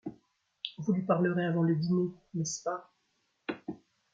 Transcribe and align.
Vous 0.79 0.93
lui 0.93 1.03
parlerez 1.03 1.45
avant 1.45 1.61
le 1.61 1.75
dîner, 1.75 2.09
n'est-ce 2.33 2.63
pas? 2.63 2.91